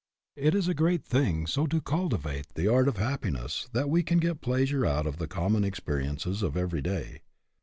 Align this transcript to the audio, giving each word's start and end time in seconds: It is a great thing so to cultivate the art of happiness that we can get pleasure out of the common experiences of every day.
It 0.35 0.55
is 0.55 0.67
a 0.67 0.73
great 0.73 1.05
thing 1.05 1.45
so 1.45 1.67
to 1.67 1.79
cultivate 1.79 2.55
the 2.55 2.67
art 2.67 2.87
of 2.87 2.97
happiness 2.97 3.69
that 3.71 3.87
we 3.87 4.01
can 4.01 4.17
get 4.17 4.41
pleasure 4.41 4.83
out 4.83 5.05
of 5.05 5.17
the 5.19 5.27
common 5.27 5.63
experiences 5.63 6.41
of 6.41 6.57
every 6.57 6.81
day. 6.81 7.21